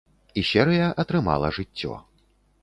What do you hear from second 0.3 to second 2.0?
І серыя атрымала жыццё.